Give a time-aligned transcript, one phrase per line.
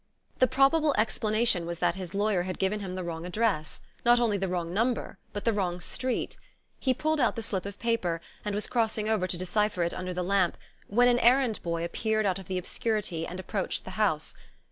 [0.39, 4.35] The probable explanation was that his lawyer had given him the wrong address; not only
[4.35, 6.37] the wrong number but the wrong street.
[6.79, 10.11] He pulled out the slip of paper, and was crossing over to decipher it under
[10.15, 14.33] the lamp, when an errand boy appeared out of the obscurity, and approached the house.